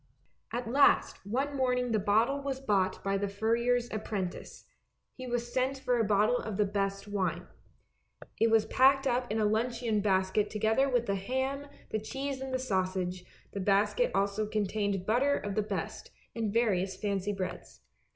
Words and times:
At 0.51 0.67
last 0.67 1.23
one 1.27 1.55
morning 1.55 1.91
the 1.91 1.99
bottle 1.99 2.41
was 2.41 2.59
bought 2.59 3.03
by 3.03 3.19
the 3.19 3.27
furrier's 3.27 3.87
apprentice; 3.93 4.65
he 5.13 5.27
was 5.27 5.53
sent 5.53 5.77
for 5.77 5.99
a 5.99 6.03
bottle 6.03 6.37
of 6.39 6.57
the 6.57 6.65
best 6.65 7.07
wine. 7.07 7.45
It 8.39 8.49
was 8.49 8.65
packed 8.65 9.05
up 9.05 9.31
in 9.31 9.37
the 9.37 9.45
luncheon 9.45 9.99
basket 9.99 10.49
together 10.49 10.89
with 10.89 11.05
the 11.05 11.13
ham, 11.13 11.67
the 11.91 11.99
cheese 11.99 12.41
and 12.41 12.51
the 12.51 12.57
sausage; 12.57 13.25
the 13.51 13.59
basket 13.59 14.09
also 14.15 14.47
contained 14.47 15.05
butter 15.05 15.37
of 15.37 15.53
the 15.53 15.61
best, 15.61 16.09
and 16.35 16.51
various 16.51 16.97
fancy 16.97 17.31
breads. 17.31 17.81